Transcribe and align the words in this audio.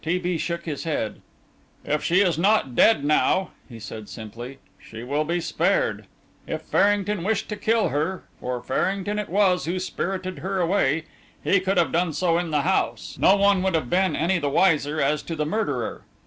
T. 0.03 0.17
B. 0.17 0.39
shook 0.39 0.65
his 0.65 0.83
head. 0.83 1.21
"If 1.85 2.03
she 2.03 2.21
is 2.21 2.35
not 2.39 2.73
dead 2.73 3.05
now," 3.05 3.51
he 3.69 3.79
said 3.79 4.09
simply, 4.09 4.57
"she 4.79 5.03
will 5.03 5.23
be 5.23 5.39
spared. 5.39 6.07
If 6.47 6.63
Farrington 6.63 7.23
wished 7.23 7.49
to 7.49 7.55
kill 7.55 7.89
her 7.89 8.23
for 8.39 8.63
Farrington 8.63 9.19
it 9.19 9.29
was 9.29 9.65
who 9.65 9.77
spirited 9.77 10.39
her 10.39 10.59
away 10.59 11.03
he 11.43 11.59
could 11.59 11.77
have 11.77 11.91
done 11.91 12.13
so 12.13 12.39
in 12.39 12.49
the 12.49 12.61
house; 12.63 13.15
no 13.19 13.35
one 13.35 13.61
would 13.61 13.75
have 13.75 13.91
been 13.91 14.15
any 14.15 14.39
the 14.39 14.49
wiser 14.49 14.99
as 14.99 15.21
to 15.21 15.35
the 15.35 15.45
murderer. 15.45 16.01